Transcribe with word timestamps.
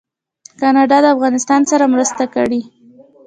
کاناډا 0.61 0.97
د 1.03 1.05
افغانستان 1.15 1.61
سره 1.71 1.85
مرسته 1.93 2.23
کړې. 2.33 2.61